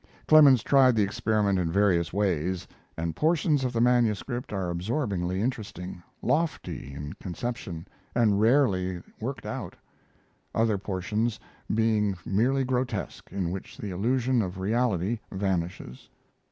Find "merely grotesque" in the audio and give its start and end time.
12.25-13.31